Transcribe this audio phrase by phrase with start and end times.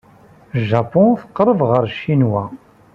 [0.69, 2.43] Japun teqreb ɣer Ccinwa.